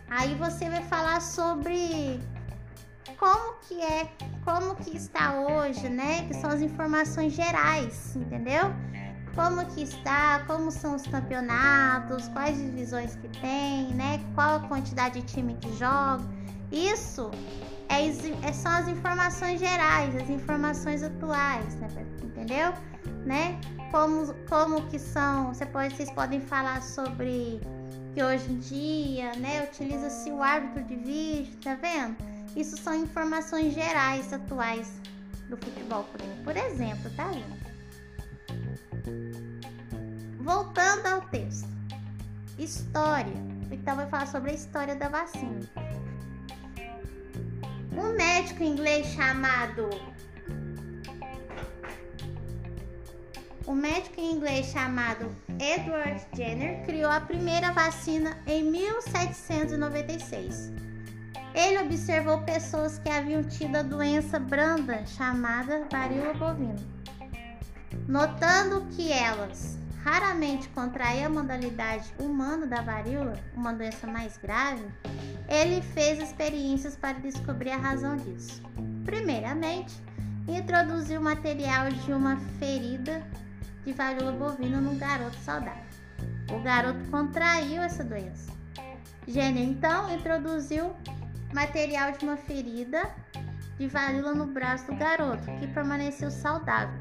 Aí 0.08 0.34
você 0.36 0.70
vai 0.70 0.82
falar 0.84 1.20
sobre 1.20 2.20
como 3.18 3.54
que 3.60 3.82
é, 3.82 4.08
como 4.46 4.76
que 4.76 4.96
está 4.96 5.40
hoje, 5.40 5.88
né? 5.88 6.24
Que 6.28 6.34
são 6.34 6.48
as 6.48 6.60
informações 6.60 7.32
gerais, 7.32 8.14
entendeu? 8.14 8.72
Como 9.34 9.66
que 9.66 9.82
está, 9.82 10.44
como 10.46 10.70
são 10.70 10.94
os 10.94 11.02
campeonatos, 11.02 12.28
quais 12.28 12.56
divisões 12.56 13.16
que 13.16 13.28
tem, 13.40 13.92
né? 13.92 14.24
Qual 14.36 14.56
a 14.56 14.60
quantidade 14.60 15.20
de 15.20 15.26
time 15.26 15.54
que 15.54 15.76
joga. 15.76 16.24
Isso 16.70 17.30
é, 17.88 18.06
é 18.48 18.52
são 18.52 18.72
as 18.72 18.88
informações 18.88 19.58
gerais, 19.58 20.14
as 20.14 20.30
informações 20.30 21.02
atuais, 21.02 21.74
né? 21.74 21.88
entendeu? 22.22 22.72
Né? 23.24 23.60
Como, 23.90 24.32
como 24.48 24.82
que 24.86 24.98
são, 24.98 25.52
você 25.52 25.66
pode, 25.66 25.96
vocês 25.96 26.10
podem 26.10 26.40
falar 26.40 26.82
sobre 26.82 27.60
que 28.14 28.22
hoje 28.22 28.52
em 28.52 28.58
dia, 28.58 29.32
né, 29.36 29.64
utiliza-se 29.64 30.30
o 30.30 30.42
árbitro 30.42 30.84
de 30.84 30.96
vídeo, 30.96 31.56
tá 31.62 31.74
vendo? 31.74 32.35
Isso 32.56 32.76
são 32.78 32.94
informações 32.94 33.74
gerais 33.74 34.32
atuais 34.32 34.90
do 35.50 35.58
futebol, 35.58 36.06
por 36.42 36.56
exemplo, 36.56 37.10
tá, 37.14 37.30
gente? 37.30 37.66
Voltando 40.38 41.06
ao 41.06 41.20
texto. 41.28 41.68
História. 42.58 43.34
Então, 43.70 43.96
vai 43.96 44.08
falar 44.08 44.26
sobre 44.26 44.52
a 44.52 44.54
história 44.54 44.96
da 44.96 45.08
vacina. 45.08 45.60
Um 47.92 48.14
médico 48.14 48.62
inglês 48.62 49.06
chamado 49.08 49.90
O 53.66 53.74
médico 53.74 54.18
inglês 54.20 54.66
chamado 54.66 55.34
Edward 55.58 56.24
Jenner 56.34 56.86
criou 56.86 57.10
a 57.10 57.20
primeira 57.20 57.72
vacina 57.72 58.38
em 58.46 58.62
1796. 58.70 60.85
Ele 61.56 61.78
observou 61.78 62.42
pessoas 62.42 62.98
que 62.98 63.08
haviam 63.08 63.42
tido 63.42 63.76
a 63.76 63.82
doença 63.82 64.38
branda 64.38 65.06
chamada 65.06 65.86
varíola 65.90 66.34
bovina. 66.34 66.76
Notando 68.06 68.86
que 68.94 69.10
elas 69.10 69.78
raramente 70.04 70.68
contraíam 70.68 71.26
a 71.28 71.34
modalidade 71.42 72.12
humana 72.20 72.66
da 72.66 72.82
varíola, 72.82 73.32
uma 73.54 73.72
doença 73.72 74.06
mais 74.06 74.36
grave, 74.36 74.84
ele 75.48 75.80
fez 75.80 76.22
experiências 76.22 76.94
para 76.94 77.18
descobrir 77.20 77.70
a 77.70 77.78
razão 77.78 78.18
disso. 78.18 78.62
Primeiramente, 79.06 79.94
introduziu 80.46 81.22
material 81.22 81.88
de 81.88 82.12
uma 82.12 82.36
ferida 82.58 83.26
de 83.82 83.94
varíola 83.94 84.32
bovina 84.32 84.78
no 84.78 84.94
garoto 84.96 85.36
saudável. 85.38 85.86
O 86.52 86.62
garoto 86.62 87.02
contraiu 87.10 87.80
essa 87.80 88.04
doença. 88.04 88.52
Jenner 89.26 89.64
então 89.64 90.14
introduziu 90.14 90.94
material 91.56 92.12
de 92.12 92.22
uma 92.26 92.36
ferida 92.36 93.10
de 93.78 93.88
varíola 93.88 94.34
no 94.34 94.44
braço 94.44 94.88
do 94.88 94.96
garoto, 94.96 95.46
que 95.58 95.66
permaneceu 95.68 96.30
saudável. 96.30 97.00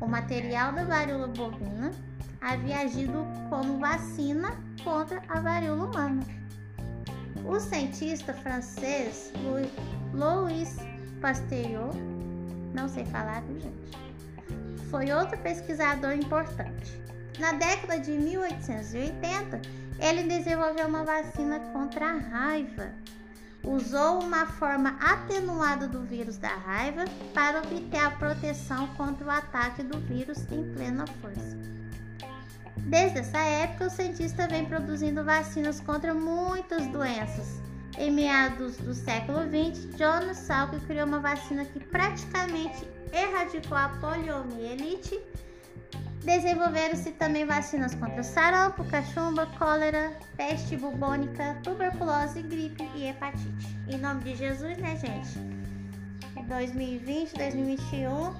O 0.00 0.08
material 0.08 0.72
da 0.72 0.82
varíola 0.82 1.28
bovina 1.28 1.92
havia 2.40 2.80
agido 2.80 3.24
como 3.48 3.78
vacina 3.78 4.50
contra 4.82 5.22
a 5.28 5.38
varíola 5.38 5.84
humana. 5.84 6.20
O 7.44 7.60
cientista 7.60 8.34
francês 8.34 9.32
Louis 10.12 10.76
Pasteur, 11.20 11.90
não 12.74 12.88
sei 12.88 13.04
falar, 13.06 13.40
gente? 13.42 14.06
foi 14.90 15.12
outro 15.12 15.38
pesquisador 15.38 16.12
importante. 16.12 17.00
Na 17.38 17.52
década 17.52 18.00
de 18.00 18.12
1880, 18.12 19.60
ele 20.00 20.24
desenvolveu 20.24 20.88
uma 20.88 21.04
vacina 21.04 21.60
contra 21.72 22.06
a 22.06 22.18
raiva. 22.18 22.92
Usou 23.66 24.22
uma 24.22 24.46
forma 24.46 24.96
atenuada 25.00 25.88
do 25.88 26.02
vírus 26.02 26.38
da 26.38 26.54
raiva 26.54 27.04
para 27.34 27.58
obter 27.58 27.98
a 27.98 28.12
proteção 28.12 28.86
contra 28.94 29.26
o 29.26 29.30
ataque 29.30 29.82
do 29.82 29.98
vírus 29.98 30.38
em 30.52 30.72
plena 30.72 31.04
força. 31.20 31.58
Desde 32.76 33.18
essa 33.18 33.38
época, 33.38 33.86
o 33.86 33.90
cientista 33.90 34.46
vem 34.46 34.64
produzindo 34.64 35.24
vacinas 35.24 35.80
contra 35.80 36.14
muitas 36.14 36.86
doenças. 36.86 37.60
Em 37.98 38.12
meados 38.12 38.76
do 38.76 38.94
século 38.94 39.40
XX, 39.40 39.96
John 39.96 40.32
Salk 40.32 40.78
criou 40.86 41.04
uma 41.04 41.18
vacina 41.18 41.64
que 41.64 41.80
praticamente 41.80 42.86
erradicou 43.12 43.76
a 43.76 43.88
poliomielite. 44.00 45.18
Desenvolveram-se 46.26 47.12
também 47.12 47.46
vacinas 47.46 47.94
contra 47.94 48.20
sarampo, 48.20 48.82
cachumba, 48.86 49.46
cólera, 49.46 50.12
peste 50.36 50.76
bubônica, 50.76 51.56
tuberculose, 51.62 52.42
gripe 52.42 52.82
e 52.96 53.06
hepatite. 53.06 53.78
Em 53.86 53.96
nome 53.96 54.24
de 54.24 54.34
Jesus, 54.34 54.76
né, 54.76 54.96
gente? 54.96 55.38
2020, 56.48 57.32
2021, 57.32 58.34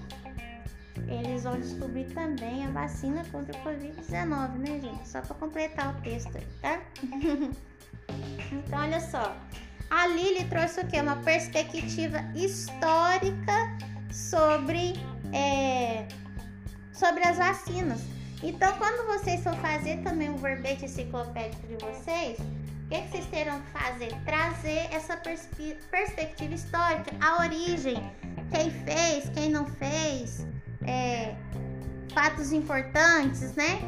eles 1.07 1.45
vão 1.45 1.61
descobrir 1.61 2.07
também 2.07 2.67
a 2.67 2.71
vacina 2.71 3.23
contra 3.31 3.57
o 3.57 3.63
Covid-19, 3.63 4.59
né, 4.59 4.81
gente? 4.81 5.09
Só 5.09 5.21
para 5.21 5.37
completar 5.37 5.95
o 5.97 6.03
texto 6.03 6.37
aí, 6.37 6.47
tá? 6.61 6.81
então, 8.51 8.81
olha 8.81 8.99
só. 8.99 9.37
A 9.91 10.09
Lili 10.09 10.45
trouxe 10.47 10.81
o 10.81 10.87
quê? 10.89 11.01
Uma 11.01 11.23
perspectiva 11.23 12.19
histórica 12.35 13.53
sobre, 14.11 14.95
é, 15.33 16.09
sobre 16.97 17.23
as 17.23 17.37
vacinas. 17.37 18.01
Então, 18.43 18.73
quando 18.79 19.07
vocês 19.07 19.43
for 19.43 19.55
fazer 19.57 20.03
também 20.03 20.31
o 20.31 20.37
verbete 20.37 20.85
enciclopédico 20.85 21.67
de 21.67 21.77
vocês, 21.77 22.39
o 22.39 22.89
que, 22.89 23.03
que, 23.03 23.09
vocês 23.09 23.27
terão 23.27 23.61
que 23.61 23.71
fazer? 23.71 24.13
Trazer 24.25 24.89
essa 24.93 25.17
perspe 25.17 25.77
perspectiva 25.91 26.55
histórica, 26.55 27.13
a 27.21 27.43
origem, 27.43 27.97
quem 28.51 28.71
fez, 28.71 29.29
quem 29.31 29.51
não 29.51 29.67
fez, 29.67 30.47
é, 30.87 31.35
fatos 32.13 32.53
importantes, 32.53 33.55
né? 33.55 33.81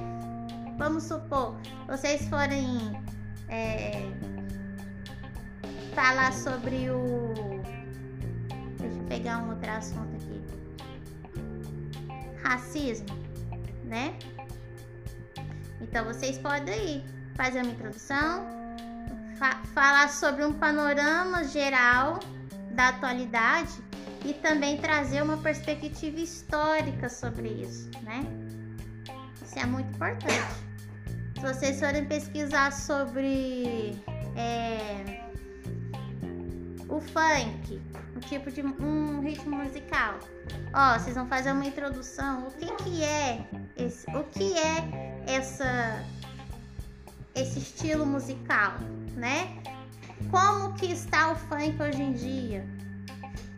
Vamos 0.77 1.05
supor, 1.05 1.57
vocês 1.87 2.29
forem 2.29 3.00
é, 3.49 4.03
falar 5.95 6.33
sobre 6.33 6.91
o. 6.91 7.33
Deixa 8.79 8.97
eu 8.97 9.05
pegar 9.05 9.38
um 9.38 9.50
outro 9.50 9.71
assunto 9.71 10.15
aqui. 10.17 10.68
Racismo, 12.49 13.07
né? 13.85 14.19
Então 15.83 16.05
vocês 16.07 16.38
podem 16.38 17.05
fazer 17.37 17.61
uma 17.62 17.73
introdução, 17.73 18.47
fa 19.38 19.61
falar 19.75 20.09
sobre 20.09 20.45
um 20.45 20.55
panorama 20.55 21.45
geral 21.45 22.19
da 22.71 22.88
atualidade 22.88 23.73
e 24.25 24.33
também 24.33 24.78
trazer 24.78 25.23
uma 25.23 25.37
perspectiva 25.37 26.21
histórica 26.21 27.11
sobre 27.11 27.49
isso, 27.49 27.90
né? 28.02 28.25
Isso 29.45 29.59
é 29.59 29.67
muito 29.67 29.95
importante. 29.95 30.69
Se 31.35 31.40
vocês 31.43 31.78
forem 31.78 32.07
pesquisar 32.07 32.73
sobre 32.73 33.95
é, 34.37 35.18
o 36.88 37.00
funk, 37.00 37.80
um 38.16 38.21
tipo 38.21 38.50
de 38.50 38.62
um 38.62 39.21
ritmo 39.21 39.57
musical, 39.57 40.18
ó, 40.75 40.99
vocês 40.99 41.14
vão 41.14 41.26
fazer 41.26 41.52
uma 41.52 41.66
introdução. 41.66 42.49
O 42.49 42.50
que 42.52 42.66
que 42.83 43.04
é 43.04 43.47
esse? 43.76 44.07
O 44.11 44.25
que 44.25 44.54
é 44.57 45.25
essa 45.26 46.04
esse 47.35 47.59
estilo 47.59 48.04
musical, 48.04 48.73
né? 49.14 49.62
Como 50.30 50.75
que 50.75 50.87
está 50.87 51.30
o 51.30 51.37
funk 51.37 51.80
hoje 51.80 52.02
em 52.02 52.12
dia? 52.12 52.66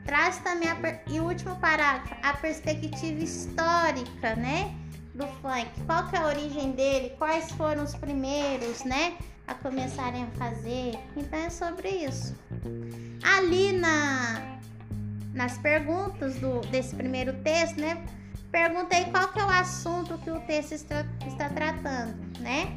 Traz 0.05 0.39
também 0.39 0.69
a, 0.69 0.77
e 1.09 1.21
o 1.21 1.25
último 1.25 1.57
parágrafo, 1.57 2.15
a 2.23 2.35
perspectiva 2.35 3.23
histórica, 3.23 4.35
né, 4.37 4.75
do 5.15 5.27
funk. 5.27 5.69
Qual 5.87 6.09
que 6.09 6.17
é 6.17 6.19
a 6.19 6.27
origem 6.27 6.73
dele? 6.73 7.15
Quais 7.17 7.51
foram 7.53 7.85
os 7.85 7.95
primeiros, 7.95 8.85
né, 8.85 9.17
a 9.51 9.55
começarem 9.55 10.23
a 10.23 10.27
fazer? 10.39 10.99
Então 11.17 11.39
é 11.39 11.51
sobre 11.51 11.89
isso. 11.89 12.35
Ali 13.23 13.73
na 13.73 14.59
nas 15.33 15.59
perguntas 15.59 16.35
do, 16.37 16.61
desse 16.73 16.95
primeiro 16.95 17.33
texto, 17.43 17.81
né, 17.81 18.05
perguntei 18.51 19.05
qual 19.07 19.29
que 19.29 19.39
é 19.39 19.45
o 19.45 19.49
assunto 19.49 20.19
que 20.19 20.31
o 20.31 20.41
texto 20.41 20.73
está, 20.73 21.07
está 21.27 21.49
tratando, 21.49 22.15
né? 22.41 22.77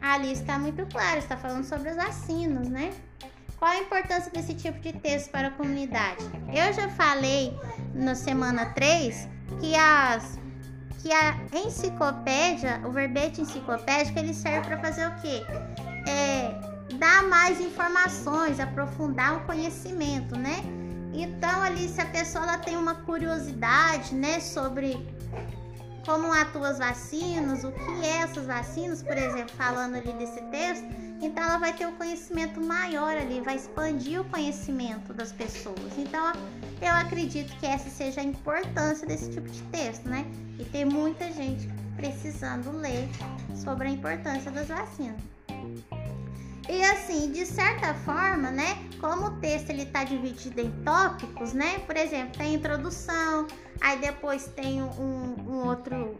Ali 0.00 0.32
está 0.32 0.56
muito 0.56 0.86
claro, 0.86 1.18
está 1.18 1.36
falando 1.36 1.64
sobre 1.64 1.90
os 1.90 1.96
vacinas, 1.96 2.68
né? 2.68 2.92
Qual 3.58 3.72
a 3.72 3.78
importância 3.78 4.30
desse 4.30 4.54
tipo 4.54 4.78
de 4.78 4.92
texto 4.92 5.30
para 5.30 5.48
a 5.48 5.50
comunidade? 5.50 6.24
Eu 6.46 6.72
já 6.72 6.88
falei 6.90 7.58
na 7.92 8.14
semana 8.14 8.66
3 8.66 9.28
que 9.60 9.74
as 9.74 10.38
que 10.98 11.12
a 11.12 11.36
enciclopédia, 11.52 12.80
o 12.84 12.90
verbete 12.90 13.40
enciclopédico, 13.40 14.18
ele 14.18 14.34
serve 14.34 14.66
para 14.66 14.78
fazer 14.78 15.06
o 15.06 15.14
quê? 15.20 15.42
É, 16.08 16.54
dar 16.98 17.22
mais 17.24 17.60
informações, 17.60 18.60
aprofundar 18.60 19.36
o 19.36 19.40
conhecimento, 19.46 20.36
né? 20.36 20.62
Então 21.12 21.62
ali 21.62 21.88
se 21.88 22.00
a 22.00 22.06
pessoa 22.06 22.44
ela 22.44 22.58
tem 22.58 22.76
uma 22.76 22.94
curiosidade, 22.94 24.14
né, 24.14 24.40
sobre 24.40 25.06
como 26.08 26.32
atuam 26.32 26.64
as 26.64 26.78
vacinas, 26.78 27.64
o 27.64 27.70
que 27.70 28.06
é 28.06 28.22
essas 28.22 28.46
vacinas, 28.46 29.02
por 29.02 29.14
exemplo, 29.14 29.54
falando 29.58 29.96
ali 29.96 30.10
desse 30.14 30.40
texto, 30.44 30.86
então 31.20 31.44
ela 31.44 31.58
vai 31.58 31.74
ter 31.74 31.86
um 31.86 31.92
conhecimento 31.96 32.58
maior 32.62 33.14
ali, 33.14 33.42
vai 33.42 33.56
expandir 33.56 34.18
o 34.18 34.24
conhecimento 34.24 35.12
das 35.12 35.32
pessoas. 35.32 35.98
Então 35.98 36.32
eu 36.80 36.94
acredito 36.94 37.54
que 37.58 37.66
essa 37.66 37.90
seja 37.90 38.22
a 38.22 38.24
importância 38.24 39.06
desse 39.06 39.30
tipo 39.30 39.46
de 39.50 39.60
texto, 39.64 40.08
né? 40.08 40.24
E 40.58 40.64
tem 40.64 40.86
muita 40.86 41.30
gente 41.30 41.68
precisando 41.94 42.72
ler 42.72 43.06
sobre 43.54 43.88
a 43.88 43.90
importância 43.90 44.50
das 44.50 44.68
vacinas. 44.68 45.20
E 46.68 46.82
assim, 46.84 47.32
de 47.32 47.46
certa 47.46 47.94
forma, 47.94 48.50
né, 48.50 48.76
como 49.00 49.26
o 49.26 49.40
texto 49.40 49.70
ele 49.70 49.86
tá 49.86 50.04
dividido 50.04 50.60
em 50.60 50.70
tópicos, 50.82 51.54
né? 51.54 51.78
Por 51.80 51.96
exemplo, 51.96 52.36
tem 52.36 52.54
introdução, 52.54 53.46
aí 53.80 53.98
depois 53.98 54.46
tem 54.48 54.82
um, 54.82 55.34
um 55.46 55.66
outro 55.66 56.16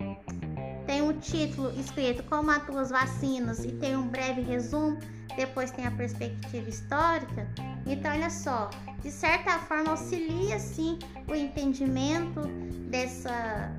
tem 0.86 1.02
um 1.02 1.12
título 1.12 1.70
escrito 1.78 2.22
Como 2.24 2.50
atuam 2.50 2.78
as 2.78 2.88
vacinas 2.88 3.62
e 3.62 3.72
tem 3.72 3.94
um 3.94 4.08
breve 4.08 4.40
resumo, 4.40 4.98
depois 5.36 5.70
tem 5.70 5.86
a 5.86 5.90
perspectiva 5.90 6.66
histórica. 6.66 7.46
Então, 7.86 8.10
olha 8.10 8.30
só, 8.30 8.70
de 9.02 9.10
certa 9.10 9.58
forma 9.58 9.90
auxilia 9.90 10.58
sim 10.58 10.98
o 11.28 11.34
entendimento 11.34 12.40
dessa 12.88 13.70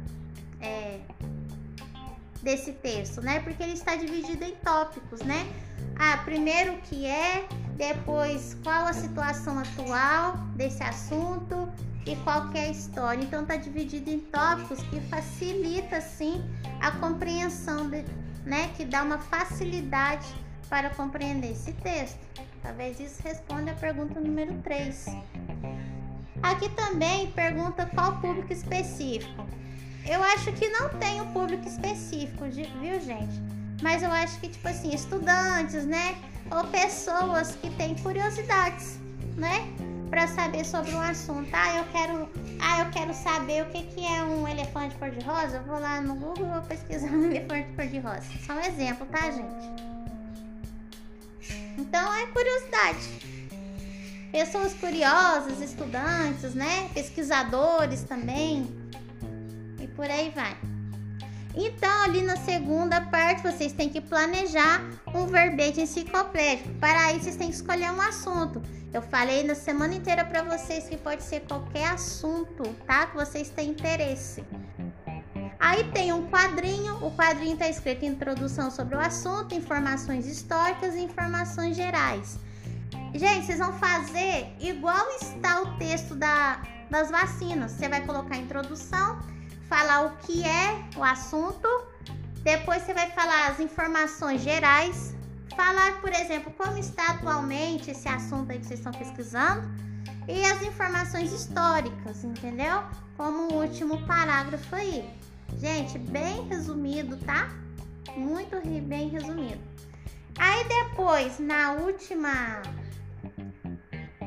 é, 0.61 0.99
desse 2.43 2.73
texto, 2.73 3.21
né? 3.21 3.39
Porque 3.39 3.63
ele 3.63 3.73
está 3.73 3.95
dividido 3.95 4.43
em 4.43 4.55
tópicos, 4.57 5.21
né? 5.21 5.47
Ah, 6.01 6.17
primeiro 6.23 6.75
o 6.75 6.77
que 6.77 7.05
é, 7.05 7.45
depois 7.75 8.57
qual 8.63 8.87
a 8.87 8.93
situação 8.93 9.59
atual 9.59 10.37
desse 10.55 10.81
assunto 10.81 11.69
e 12.05 12.15
qual 12.23 12.49
é 12.53 12.67
a 12.67 12.69
história. 12.69 13.21
Então 13.21 13.45
tá 13.45 13.57
dividido 13.57 14.09
em 14.09 14.19
tópicos 14.21 14.81
que 14.83 15.01
facilita 15.01 15.99
sim 15.99 16.41
a 16.79 16.91
compreensão, 16.91 17.89
de, 17.89 18.05
né, 18.45 18.69
que 18.77 18.85
dá 18.85 19.03
uma 19.03 19.17
facilidade 19.17 20.25
para 20.69 20.89
compreender 20.91 21.51
esse 21.51 21.73
texto. 21.73 22.19
Talvez 22.61 22.97
isso 22.97 23.21
responda 23.21 23.71
a 23.71 23.75
pergunta 23.75 24.21
número 24.21 24.53
3. 24.63 25.05
Aqui 26.41 26.69
também 26.69 27.29
pergunta 27.31 27.85
qual 27.93 28.21
público 28.21 28.53
específico. 28.53 29.45
Eu 30.07 30.23
acho 30.23 30.53
que 30.53 30.69
não 30.69 30.87
tem 30.97 31.19
um 31.19 31.33
público 31.33 31.67
específico, 31.67 32.45
viu, 32.45 33.01
gente? 33.01 33.58
Mas 33.81 34.03
eu 34.03 34.11
acho 34.11 34.39
que, 34.39 34.49
tipo 34.49 34.67
assim, 34.67 34.93
estudantes, 34.93 35.85
né? 35.85 36.17
Ou 36.51 36.63
pessoas 36.65 37.55
que 37.55 37.69
têm 37.71 37.95
curiosidades, 37.95 38.99
né? 39.37 39.67
Para 40.09 40.27
saber 40.27 40.65
sobre 40.65 40.91
um 40.93 40.99
assunto. 40.99 41.49
Ah, 41.53 41.77
eu 41.77 41.83
quero, 41.85 42.29
ah, 42.59 42.79
eu 42.81 42.89
quero 42.91 43.13
saber 43.13 43.63
o 43.63 43.69
que, 43.69 43.83
que 43.83 44.05
é 44.05 44.23
um 44.23 44.47
elefante 44.47 44.95
cor-de-rosa. 44.95 45.57
Eu 45.57 45.63
vou 45.63 45.79
lá 45.79 46.01
no 46.01 46.15
Google 46.15 46.47
e 46.47 46.51
vou 46.51 46.61
pesquisar 46.63 47.07
um 47.13 47.25
elefante 47.25 47.69
cor-de-rosa. 47.75 48.23
Só 48.45 48.53
um 48.53 48.59
exemplo, 48.59 49.05
tá, 49.07 49.31
gente? 49.31 49.89
Então 51.77 52.13
é 52.13 52.27
curiosidade. 52.27 53.29
Pessoas 54.31 54.73
curiosas, 54.73 55.61
estudantes, 55.61 56.53
né? 56.53 56.89
Pesquisadores 56.93 58.03
também. 58.03 58.67
E 59.79 59.87
por 59.87 60.09
aí 60.09 60.31
vai. 60.35 60.57
Então, 61.55 62.03
ali 62.03 62.21
na 62.21 62.37
segunda 62.37 63.01
parte, 63.01 63.41
vocês 63.41 63.73
têm 63.73 63.89
que 63.89 63.99
planejar 63.99 64.81
um 65.13 65.25
verbete 65.25 65.81
enciclopédico. 65.81 66.73
Para 66.75 67.13
isso, 67.13 67.23
vocês 67.23 67.35
têm 67.35 67.49
que 67.49 67.55
escolher 67.55 67.91
um 67.91 68.01
assunto. 68.01 68.61
Eu 68.93 69.01
falei 69.01 69.43
na 69.43 69.55
semana 69.55 69.93
inteira 69.95 70.23
para 70.23 70.43
vocês 70.43 70.87
que 70.87 70.97
pode 70.97 71.23
ser 71.23 71.41
qualquer 71.41 71.87
assunto, 71.87 72.63
tá? 72.85 73.07
Que 73.07 73.15
vocês 73.15 73.49
têm 73.49 73.69
interesse. 73.69 74.43
Aí 75.59 75.83
tem 75.91 76.13
um 76.13 76.27
quadrinho, 76.29 76.95
o 77.05 77.11
quadrinho 77.11 77.53
está 77.53 77.67
escrito 77.67 78.05
introdução 78.05 78.71
sobre 78.71 78.95
o 78.95 78.99
assunto, 78.99 79.53
informações 79.53 80.25
históricas 80.25 80.95
e 80.95 81.01
informações 81.01 81.75
gerais. 81.75 82.39
Gente, 83.13 83.45
vocês 83.45 83.59
vão 83.59 83.73
fazer 83.73 84.47
igual 84.59 85.05
está 85.21 85.61
o 85.61 85.77
texto 85.77 86.15
da, 86.15 86.61
das 86.89 87.11
vacinas. 87.11 87.71
Você 87.71 87.89
vai 87.89 88.05
colocar 88.05 88.35
a 88.35 88.37
introdução 88.37 89.19
falar 89.69 90.07
o 90.07 90.17
que 90.17 90.43
é 90.43 90.83
o 90.97 91.03
assunto, 91.03 91.67
depois 92.41 92.81
você 92.81 92.93
vai 92.93 93.09
falar 93.11 93.49
as 93.49 93.59
informações 93.59 94.41
gerais, 94.41 95.15
falar, 95.55 96.01
por 96.01 96.11
exemplo, 96.11 96.51
como 96.57 96.77
está 96.77 97.11
atualmente 97.11 97.91
esse 97.91 98.07
assunto 98.09 98.51
aí 98.51 98.59
que 98.59 98.65
vocês 98.65 98.79
estão 98.79 98.91
pesquisando 98.91 99.69
e 100.27 100.43
as 100.43 100.61
informações 100.63 101.31
históricas, 101.31 102.23
entendeu? 102.23 102.83
Como 103.15 103.53
o 103.53 103.61
último 103.61 104.05
parágrafo 104.05 104.75
aí. 104.75 105.07
Gente, 105.57 105.97
bem 105.97 106.47
resumido, 106.47 107.17
tá? 107.17 107.49
Muito 108.15 108.55
bem 108.81 109.09
resumido. 109.09 109.61
Aí 110.37 110.63
depois, 110.67 111.39
na 111.39 111.73
última. 111.73 112.61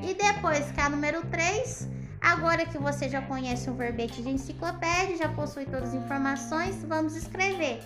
E 0.02 0.14
depois, 0.14 0.70
que 0.72 0.80
é 0.80 0.82
a 0.82 0.88
número 0.90 1.24
3, 1.26 1.88
Agora 2.22 2.64
que 2.64 2.78
você 2.78 3.08
já 3.08 3.20
conhece 3.22 3.68
o 3.68 3.74
verbete 3.74 4.22
de 4.22 4.30
enciclopédia, 4.30 5.16
já 5.16 5.28
possui 5.28 5.64
todas 5.64 5.88
as 5.88 5.94
informações, 5.94 6.76
vamos 6.84 7.16
escrever. 7.16 7.82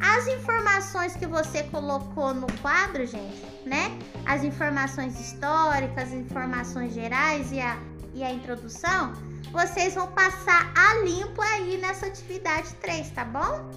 As 0.00 0.26
informações 0.26 1.14
que 1.14 1.24
você 1.24 1.62
colocou 1.62 2.34
no 2.34 2.48
quadro, 2.60 3.06
gente, 3.06 3.46
né? 3.64 3.96
As 4.26 4.42
informações 4.42 5.18
históricas, 5.20 6.08
as 6.08 6.12
informações 6.12 6.92
gerais 6.92 7.52
e 7.52 7.60
a, 7.60 7.78
e 8.12 8.24
a 8.24 8.32
introdução, 8.32 9.12
vocês 9.52 9.94
vão 9.94 10.08
passar 10.08 10.72
a 10.76 11.04
limpo 11.04 11.40
aí 11.40 11.78
nessa 11.78 12.06
atividade 12.06 12.74
3, 12.82 13.10
tá 13.10 13.24
bom? 13.24 13.70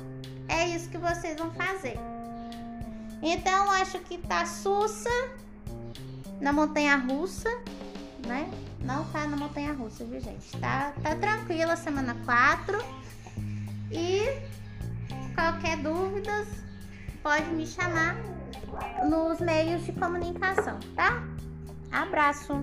É 0.48 0.68
isso 0.70 0.90
que 0.90 0.98
vocês 0.98 1.38
vão 1.38 1.52
fazer. 1.52 1.98
Então, 3.22 3.70
acho 3.72 4.00
que 4.00 4.18
tá 4.18 4.46
sussa 4.46 5.10
na 6.42 6.52
montanha 6.52 6.96
russa, 6.96 7.50
né? 8.28 8.50
Não 8.82 9.06
tá 9.06 9.28
na 9.28 9.38
montanha 9.38 9.74
russa, 9.74 10.06
viu, 10.06 10.20
gente? 10.20 10.58
Tá, 10.60 10.94
tá 11.02 11.16
tranquila 11.16 11.76
semana 11.76 12.16
4. 12.26 12.78
E 13.92 14.22
qualquer 15.34 15.78
dúvidas, 15.78 16.48
pode 17.24 17.46
me 17.48 17.66
chamar 17.66 18.16
nos 19.10 19.40
meios 19.40 19.86
de 19.86 19.94
comunicação, 19.94 20.80
tá? 20.96 21.24
Abraço! 21.92 22.54